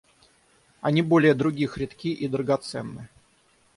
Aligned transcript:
Они 0.81 1.03
более 1.03 1.35
других 1.35 1.77
редки 1.77 2.07
и 2.11 2.27
драгоценны. 2.27 3.07